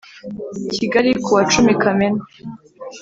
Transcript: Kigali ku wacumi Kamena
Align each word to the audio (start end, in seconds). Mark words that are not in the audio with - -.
Kigali 0.75 1.09
ku 1.23 1.29
wacumi 1.35 1.71
Kamena 1.81 2.21